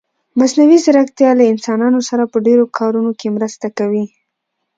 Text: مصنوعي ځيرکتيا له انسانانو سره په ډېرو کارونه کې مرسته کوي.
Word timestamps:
مصنوعي 0.39 0.77
ځيرکتيا 0.83 1.31
له 1.39 1.43
انسانانو 1.53 1.99
سره 2.09 2.23
په 2.31 2.37
ډېرو 2.47 2.65
کارونه 2.77 3.11
کې 3.19 3.27
مرسته 3.35 3.67
کوي. 3.77 4.05